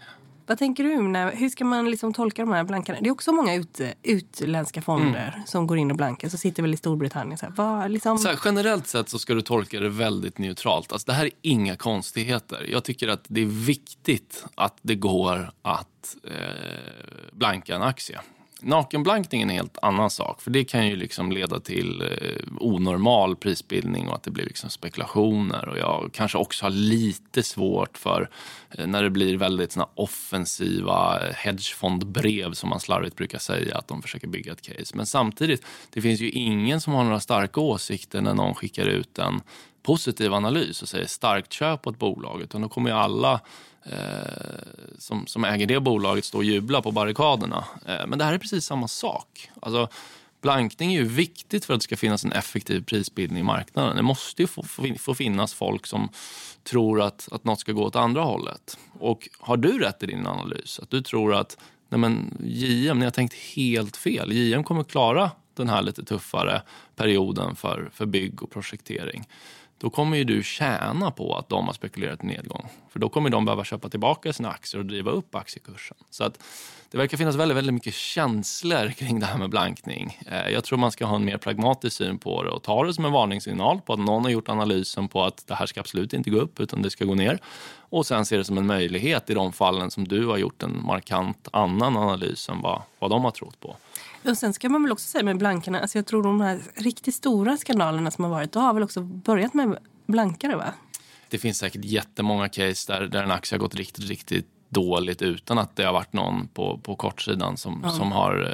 [0.46, 1.02] Vad tänker du?
[1.02, 2.98] När, hur ska man liksom tolka de här blankarna?
[3.00, 5.46] Det är också många ut, utländska fonder Mm.
[5.46, 6.28] som går in och blankar.
[6.28, 7.38] Så sitter väl i Storbritannien.
[7.38, 8.18] Så här, vad, liksom...
[8.18, 10.92] Så här, generellt sett så ska du tolka det väldigt neutralt.
[10.92, 12.66] Alltså, det här är inga konstigheter.
[12.70, 16.32] Jag tycker att det är viktigt att det går att eh,
[17.32, 18.20] blanka en aktie.
[18.62, 20.40] Nakenblankning är en helt annan sak.
[20.40, 24.70] För Det kan ju liksom leda till eh, onormal prisbildning och att det blir liksom
[24.70, 25.68] spekulationer.
[25.68, 28.30] Och Jag kanske också har lite svårt för
[28.70, 33.88] eh, när det blir väldigt såna offensiva eh, hedgefondbrev som man slarvigt brukar säga att
[33.88, 34.96] de försöker bygga ett case.
[34.96, 39.18] Men samtidigt, det finns ju ingen som har några starka åsikter när någon skickar ut
[39.18, 39.40] en
[39.82, 42.44] positiv analys och säger starkt köp åt bolaget.
[42.44, 43.40] Utan då kommer ju alla
[43.82, 43.92] eh,
[44.98, 47.64] som, som äger det bolaget stå och jubla på barrikaderna.
[47.86, 49.50] Eh, men det här är precis samma sak.
[49.60, 49.88] Alltså,
[50.40, 53.96] blankning är ju viktigt för att det ska finnas en effektiv prisbildning i marknaden.
[53.96, 56.08] Det måste ju få, få, få finnas folk som
[56.64, 58.78] tror att, att något ska gå åt andra hållet.
[58.98, 60.80] Och har du rätt i din analys?
[60.82, 61.56] Att du tror att
[61.88, 64.32] nej men, JM, ni har tänkt helt fel.
[64.32, 66.62] JM kommer klara den här lite tuffare
[66.96, 69.24] perioden för, för bygg och projektering
[69.80, 72.68] då kommer ju du tjäna på att de har spekulerat i nedgång.
[72.88, 75.96] För då kommer de behöva köpa tillbaka sina aktier och driva upp aktiekursen.
[76.10, 76.38] Så att
[76.90, 80.18] det verkar finnas väldigt, väldigt mycket känslor kring det här med blankning.
[80.26, 82.94] Eh, jag tror man ska ha en mer pragmatisk syn på det och ta det
[82.94, 86.12] som en varningssignal på att någon har gjort analysen på att det här ska absolut
[86.12, 87.38] inte gå upp utan det ska gå ner.
[87.78, 90.84] Och sen se det som en möjlighet i de fallen som du har gjort en
[90.84, 93.76] markant annan analys än vad, vad de har trott på.
[94.24, 97.14] Och sen ska man väl också säga med blankarna, alltså jag tror de här riktigt
[97.14, 100.74] stora skandalerna som har varit, då har väl också börjat med blankare va?
[101.28, 105.58] Det finns säkert jättemånga case där, där en aktie har gått riktigt, riktigt dåligt utan
[105.58, 107.90] att det har varit någon på, på kortsidan som, Ja.
[107.90, 108.50] som har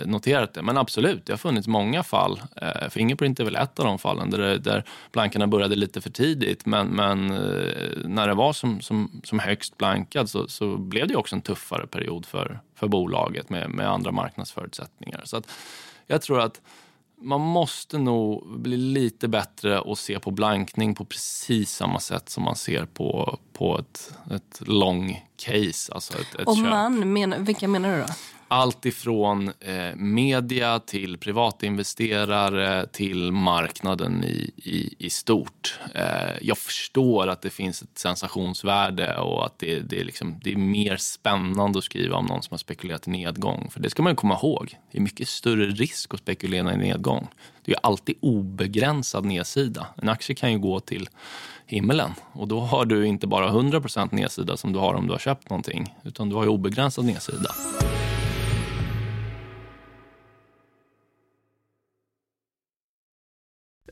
[0.00, 0.62] eh, noterat det.
[0.62, 2.40] Men absolut, det har funnits många fall.
[2.56, 6.66] Eh, Fingerprint är väl ett av de fallen där, där blankarna började lite för tidigt.
[6.66, 11.16] Men, men eh, när det var som, som, som högst blankad så, så blev det
[11.16, 15.20] också en tuffare period för, för bolaget med, med andra marknadsförutsättningar.
[15.24, 15.48] Så att
[16.06, 16.60] jag tror att
[17.20, 22.44] man måste nog bli lite bättre och se på blankning på precis samma sätt som
[22.44, 27.68] man ser på, på ett, ett long case, alltså ett, ett Och man, menar, vilka
[27.68, 28.08] menar du då?
[28.50, 35.78] Allt ifrån eh, media till privatinvesterare till marknaden i, i, i stort.
[35.94, 36.02] Eh,
[36.40, 40.56] jag förstår att det finns ett sensationsvärde och att det, det, är liksom, det är
[40.56, 43.68] mer spännande att skriva om någon som har spekulerat i nedgång.
[43.70, 44.76] För det ska man ju komma ihåg.
[44.92, 47.28] Det är mycket större risk att spekulera i nedgång.
[47.64, 49.86] Det är alltid obegränsad nedsida.
[50.02, 51.08] En aktie kan ju gå till
[51.66, 55.18] himmelen och då har du inte bara 100% nedsida som du har om du har
[55.18, 57.50] köpt någonting utan du har ju obegränsad nedsida.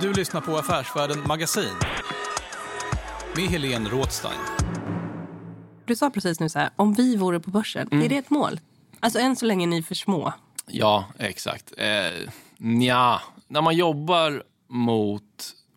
[0.00, 1.72] Du lyssnar på Affärsvärlden Magasin
[3.36, 4.38] med Helene Rådstein.
[5.84, 8.04] Du sa precis nu så här, om vi vore på börsen, Mm.
[8.04, 8.60] är det ett mål?
[9.00, 10.32] Alltså än så länge är ni för små.
[10.66, 11.72] Ja, exakt.
[11.78, 15.22] Eh, nja, när man jobbar mot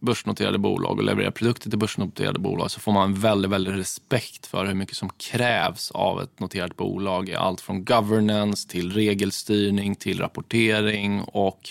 [0.02, 4.66] börsnoterade bolag och levererar produkter till börsnoterade bolag så får man väldigt, väldigt respekt för
[4.66, 7.32] hur mycket som krävs av ett noterat bolag.
[7.32, 11.70] Allt från governance till regelstyrning till rapportering och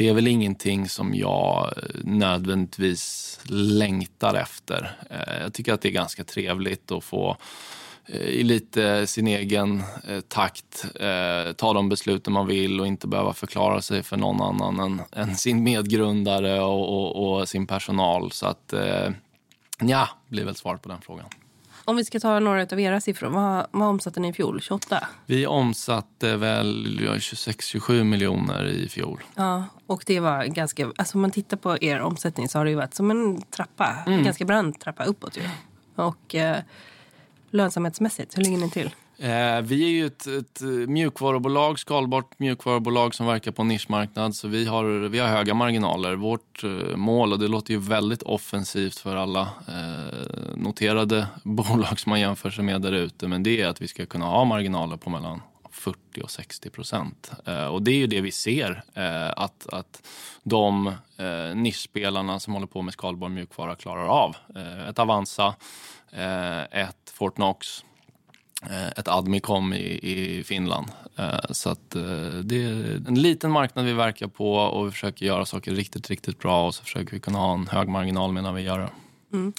[0.00, 4.96] det är väl ingenting som jag eh, nödvändigtvis längtar efter.
[5.10, 7.36] Eh, jag tycker att det är ganska trevligt att få
[8.06, 9.82] eh, i lite sin egen
[10.28, 10.84] takt
[11.56, 15.36] ta de besluten man vill och inte behöva förklara sig för någon annan än, än
[15.36, 18.32] sin medgrundare och, och, och, sin personal.
[18.32, 18.74] Så att,
[19.80, 21.26] ja, blir väl svaret på den frågan.
[21.90, 24.60] Om vi ska ta några av era siffror, vad, vad omsatte ni i fjol?
[24.60, 25.08] 28?
[25.26, 29.22] Vi omsatte väl 26-27 miljoner i fjol.
[29.34, 30.92] Ja, och det var ganska...
[30.96, 33.96] Alltså om man tittar på er omsättning så har det ju varit som en trappa.
[34.06, 34.18] Mm.
[34.18, 35.42] En ganska brant trappa uppåt ju.
[35.94, 36.56] Och eh,
[37.50, 38.90] lönsamhetsmässigt, hur ligger ni till?
[39.20, 44.34] Eh, vi är ju ett, ett mjukvarubolag, skalbart mjukvarubolag som verkar på en nischmarknad.
[44.36, 46.14] Så vi har, vi har höga marginaler.
[46.14, 52.10] Vårt eh, mål, och det låter ju väldigt offensivt för alla eh, noterade bolag som
[52.10, 53.28] man jämför sig med där ute.
[53.28, 57.30] Men det är att vi ska kunna ha marginaler på mellan 40 och 60 procent.
[57.46, 60.06] Eh, och det är ju det vi ser eh, att, att
[60.42, 64.36] de eh, nischspelarna som håller på med skalbar mjukvara klarar av.
[64.56, 65.54] Eh, ett Avanza,
[66.12, 67.84] eh, ett Fortnox
[68.96, 70.86] ett Admicom i, i Finland.
[71.16, 72.02] Eh, så att eh,
[72.42, 76.38] det är en liten marknad vi verkar på och vi försöker göra saker riktigt, riktigt
[76.38, 78.90] bra och så försöker vi kunna ha en hög marginal medan vi gör det.
[79.32, 79.52] Mm.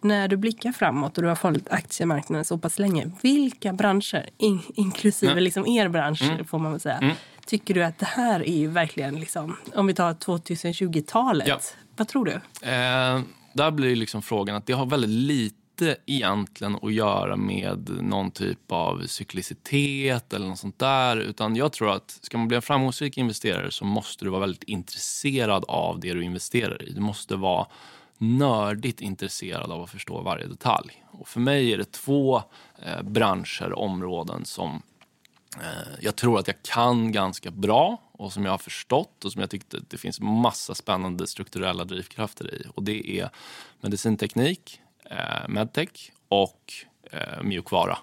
[0.00, 4.62] när du blickar framåt och du har följt aktiemarknaden så pass länge, vilka branscher, in,
[4.74, 5.44] inklusive mm.
[5.44, 6.44] liksom er bransch mm.
[6.44, 7.16] får man väl säga, mm.
[7.46, 11.58] tycker du att det här är verkligen, liksom, om vi tar 2020-talet, ja.
[11.96, 12.32] vad tror du?
[12.68, 13.20] Eh,
[13.52, 18.30] där blir liksom frågan att det har väldigt lite inte egentligen att göra med någon
[18.30, 21.16] typ av cyklicitet eller något sånt där.
[21.16, 24.62] Utan jag tror att ska man bli en framgångsrik investerare så måste du vara väldigt
[24.62, 26.92] intresserad av det du investerar i.
[26.92, 27.66] Du måste vara
[28.18, 31.04] nördigt intresserad av att förstå varje detalj.
[31.10, 32.42] Och för mig är det två
[32.82, 34.82] eh, branscher, områden som
[35.56, 39.40] eh, jag tror att jag kan ganska bra och som jag har förstått och som
[39.40, 42.66] jag tyckte det finns massa spännande strukturella drivkrafter i.
[42.74, 43.30] Och det är
[43.80, 46.72] medicinteknik, Eh, medtech och
[47.12, 47.98] eh, mjukvara.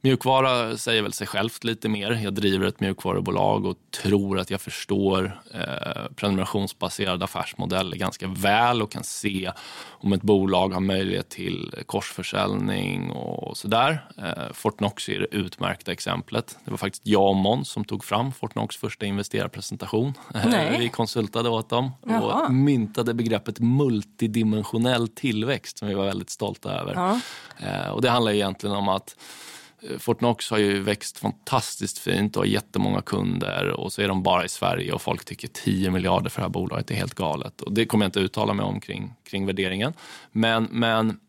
[0.00, 2.10] Mjukvara säger väl sig självt lite mer.
[2.10, 8.90] Jag driver ett mjukvarubolag och tror att jag förstår eh, prenumerationsbaserade affärsmodeller ganska väl och
[8.90, 9.52] kan se
[9.88, 14.08] om ett bolag har möjlighet till korsförsäljning och sådär.
[14.18, 16.58] Eh, Fortnox är det utmärkta exemplet.
[16.64, 20.14] Det var faktiskt jag och Måns som tog fram Fortnox första investerarpresentation.
[20.34, 22.46] Eh, vi konsultade åt dem Jaha.
[22.46, 26.94] och myntade begreppet multidimensionell tillväxt som vi var väldigt stolta över.
[26.94, 27.20] Ja.
[27.66, 29.16] Eh, och det handlar egentligen om att
[29.98, 34.44] Fortnox har ju växt fantastiskt fint och har jättemånga kunder och så är de bara
[34.44, 37.60] i Sverige och folk tycker 10 miljarder för det här bolaget är helt galet.
[37.60, 39.92] Och det kommer jag inte uttala mig om kring, kring värderingen.
[40.32, 41.20] Men, men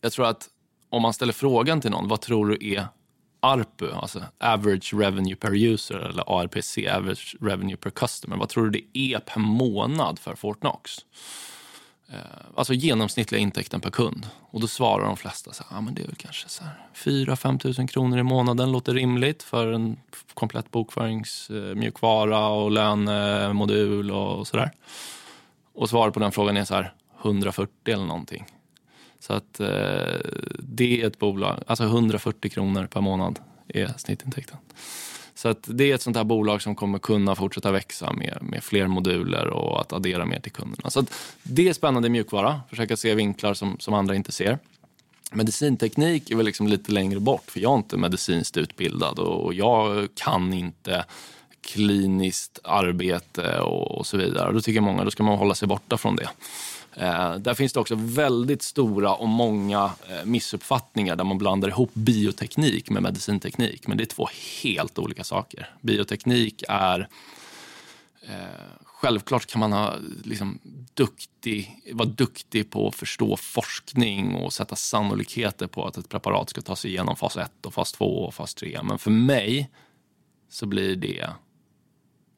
[0.00, 0.48] jag tror att
[0.90, 2.86] om man ställer frågan till någon, vad tror du är
[3.40, 8.36] ARPU, alltså average revenue per user eller ARPC, average revenue per customer.
[8.36, 10.98] Vad tror du det är per månad för Fortnox?
[12.12, 12.18] Eh,
[12.54, 14.26] alltså genomsnittliga intäkten per kund.
[14.40, 17.78] Och då svarar de flesta så här, ah, men det är väl kanske så 4-5
[17.80, 19.96] 000 kronor i månaden låter rimligt för en
[20.34, 24.70] komplett bokföringsmjukvara och lönemodul och sådär.
[25.74, 28.46] Och svaret på den frågan är så här 140 eller någonting.
[29.20, 29.68] Så att eh,
[30.58, 34.56] det är ett bolag, alltså 140 kronor per månad är snittintäkten.
[35.42, 38.64] Så att det är ett sånt här bolag som kommer kunna fortsätta växa med, med
[38.64, 40.90] fler moduler och att addera mer till kunderna.
[40.90, 41.04] Så
[41.42, 44.58] det är spännande mjukvara, försöka se vinklar som, som andra inte ser.
[45.32, 50.08] Medicinteknik är väl liksom lite längre bort för jag är inte medicinskt utbildad och jag
[50.14, 51.04] kan inte
[51.60, 54.52] kliniskt arbete och, och så vidare.
[54.52, 56.28] Då tycker många att man hålla sig borta från det.
[56.96, 61.90] Eh, där finns det också väldigt stora och många eh, missuppfattningar där man blandar ihop
[61.94, 63.86] bioteknik med medicinteknik.
[63.86, 64.28] Men det är två
[64.62, 65.74] helt olika saker.
[65.80, 67.08] Bioteknik är...
[68.28, 68.36] Eh,
[68.84, 70.58] självklart kan man ha, liksom,
[70.94, 76.60] duktig, vara duktig på att förstå forskning och sätta sannolikheter på att ett preparat ska
[76.60, 78.80] ta sig igenom fas 1, och fas 2 och fas 3.
[78.82, 79.70] Men för mig
[80.48, 81.30] så blir det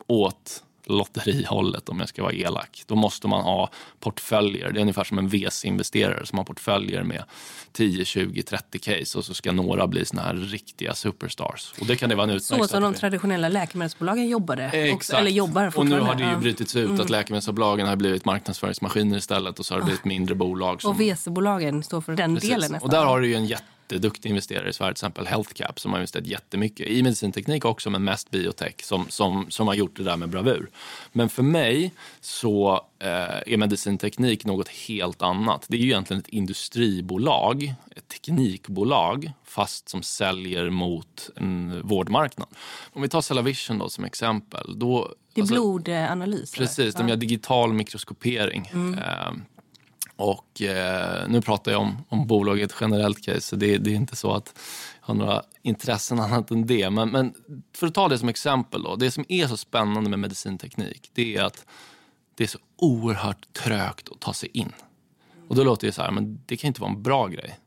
[0.07, 2.83] åt lotterihållet om jag ska vara elak.
[2.87, 3.71] Då måste man ha
[4.01, 4.73] portföljer.
[4.73, 7.25] Det är ungefär som en VC-investerare som har portföljer med
[7.73, 11.75] 10, 20, 30 case och så ska några bli såna här riktiga superstars.
[11.81, 14.65] Och det kan det vara en Så som de traditionella läkemedelsbolagen jobbade?
[14.65, 15.13] Exakt.
[15.13, 17.01] Och, eller jobbar Och nu har det ju brutits ut mm.
[17.01, 20.83] att läkemedelsbolagen har blivit marknadsföringsmaskiner istället och så har det blivit mindre bolag.
[20.83, 20.91] Som...
[20.91, 22.51] Och VC-bolagen står för den Precis.
[22.51, 22.83] delen nästan.
[22.83, 25.93] Och där har du ju en jätte jätteduktig investerare i Sverige, till exempel Healthcap, som
[25.93, 30.03] har investerat jättemycket i medicinteknik också, men mest biotech, som, som, som har gjort det
[30.05, 30.71] där med bravur.
[31.13, 33.09] Men för mig så eh,
[33.53, 35.65] är medicinteknik något helt annat.
[35.69, 42.49] Det är ju egentligen ett industribolag, ett teknikbolag, fast som säljer mot en vårdmarknad.
[42.93, 44.79] Om vi tar Cellavision då som exempel.
[44.79, 46.53] Då, Det är alltså- blodanalys.
[46.53, 48.67] Precis, de gör digital mikroskopering.
[48.99, 49.33] Eh,
[50.17, 54.17] och eh, nu pratar jag om, om bolaget generellt case, så det, det är inte
[54.17, 54.61] så att
[55.01, 56.91] jag har några intressen annat än det.
[56.91, 57.35] Men, men
[57.73, 61.37] för att ta det som exempel då, det som är så spännande med medicinteknik, det
[61.37, 61.67] är att
[62.35, 64.73] det är så oerhört trögt att ta sig in.
[65.49, 67.59] Och då låter det så här, men det kan inte vara en bra grej.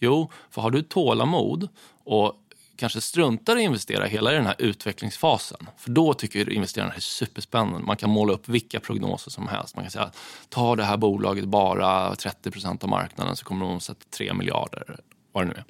[0.00, 1.68] Jo, för har du tålamod
[2.04, 2.43] och
[2.76, 5.66] kanske struntar i att investera hela i den här utvecklingsfasen.
[5.76, 7.86] För då tycker investerarna det är superspännande.
[7.86, 9.76] Man kan måla upp vilka prognoser som helst.
[9.76, 10.10] Man kan säga,
[10.48, 14.96] ta det här bolaget bara 30% av marknaden så kommer de omsätta 3 miljarder.
[15.32, 15.64] Vad det nu är.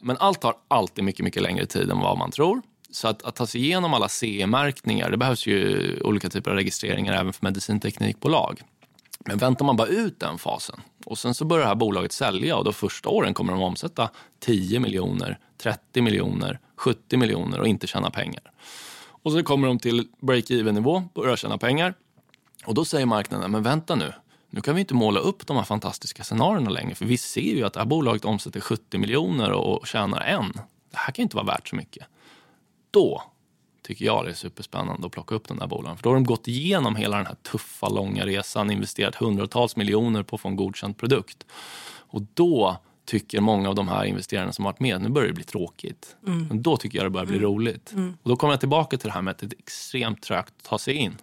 [0.00, 2.62] Men allt tar alltid mycket, mycket längre tid än vad man tror.
[2.90, 7.12] Så att, att ta sig igenom alla CE-märkningar, det behövs ju olika typer av registreringar
[7.12, 8.62] även för medicinteknikbolag.
[9.26, 12.56] Men väntar man bara ut den fasen och sen så börjar det här bolaget sälja
[12.56, 14.10] och då första åren kommer de omsätta
[14.40, 18.52] 10 miljoner, 30 miljoner, 70 miljoner och inte tjäna pengar.
[19.22, 21.94] Och så kommer de till break-even nivå, börjar tjäna pengar
[22.64, 24.12] och då säger marknaden, men vänta nu,
[24.50, 27.64] nu kan vi inte måla upp de här fantastiska scenarierna längre för vi ser ju
[27.64, 30.52] att det här bolaget omsätter 70 miljoner och tjänar en.
[30.90, 32.06] Det här kan ju inte vara värt så mycket.
[32.90, 33.22] Då
[33.82, 35.96] tycker jag det är superspännande att plocka upp den där bolagen.
[35.96, 40.22] För då har de gått igenom hela den här tuffa, långa resan, investerat hundratals miljoner
[40.22, 41.46] på att få en godkänd produkt.
[41.96, 42.76] Och då
[43.08, 46.16] tycker många av de här investerarna som varit med, nu börjar det bli tråkigt.
[46.48, 47.92] Men då tycker jag det börjar bli roligt.
[48.22, 50.64] Och då kommer jag tillbaka till det här med att det är extremt trögt att
[50.64, 51.16] ta sig in.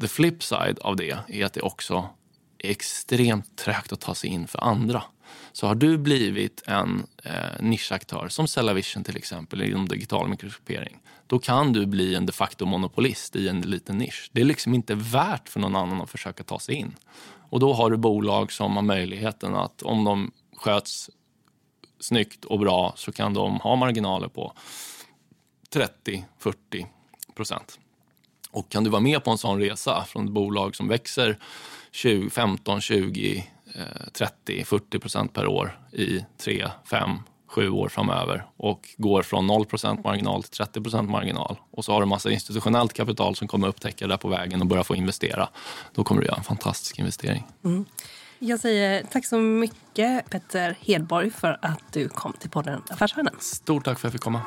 [0.00, 2.08] The flip side av det är att det också
[2.58, 5.02] är extremt trögt att ta sig in för andra.
[5.52, 11.38] Så har du blivit en eh, nischaktör, som Cellavision till exempel, inom digital mikroskopering, då
[11.38, 14.30] kan du bli en de facto monopolist i en liten nisch.
[14.32, 16.94] Det är liksom inte värt för någon annan att försöka ta sig in.
[17.50, 20.30] Och då har du bolag som har möjligheten att om de
[20.60, 21.10] sköts
[22.00, 24.52] snyggt och bra så kan de ha marginaler på
[25.72, 26.86] 30-40
[27.34, 27.78] procent.
[28.50, 31.38] Och kan du vara med på en sån resa från ett bolag som växer
[31.90, 33.46] 20, 15, 20,
[34.12, 37.10] 30, 40 procent per år i 3, 5,
[37.46, 41.92] 7 år framöver och går från 0 procent marginal till 30 procent marginal och så
[41.92, 44.94] har du massa institutionellt kapital som kommer upptäcka det där på vägen och börja få
[44.94, 45.48] investera.
[45.94, 47.46] Då kommer du göra en fantastisk investering.
[47.64, 47.84] Mm.
[48.42, 53.34] Jag säger tack så mycket Petter Hedborg för att du kom till podden Affärsvärlden.
[53.38, 54.42] Stort tack för att jag fick komma.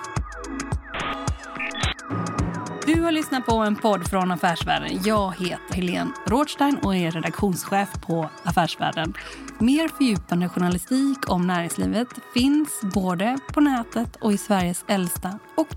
[2.85, 4.99] Du har lyssnat på en podd från Affärsvärlden.
[5.05, 9.13] Jag heter Helene Rothstein och är redaktionschef på Affärsvärlden.
[9.59, 15.67] Mer fördjupande journalistik om näringslivet finns både på nätet och i Sveriges äldsta och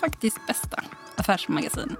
[0.00, 0.82] faktiskt bästa
[1.16, 1.96] affärsmagasin.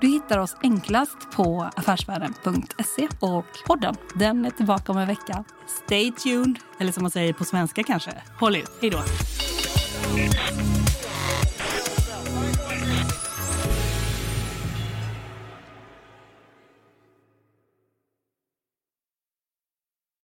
[0.00, 5.44] Du hittar oss enklast på affärsvärlden.se och podden den är tillbaka om en vecka.
[5.84, 8.70] Stay tuned, eller som man säger på svenska kanske, håll ut.
[8.80, 8.98] Hej då!